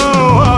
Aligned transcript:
Oh. 0.00 0.57